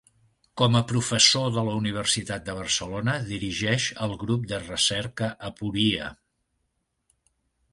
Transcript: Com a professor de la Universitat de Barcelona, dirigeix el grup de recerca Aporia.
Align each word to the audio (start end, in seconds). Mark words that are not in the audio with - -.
Com 0.59 0.75
a 0.77 0.79
professor 0.91 1.49
de 1.57 1.63
la 1.67 1.75
Universitat 1.81 2.47
de 2.47 2.55
Barcelona, 2.61 3.15
dirigeix 3.27 3.85
el 4.07 4.17
grup 4.25 4.49
de 4.53 4.61
recerca 4.65 5.29
Aporia. 5.51 6.09